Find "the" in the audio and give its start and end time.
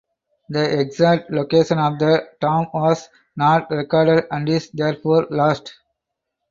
0.49-0.79, 1.99-2.27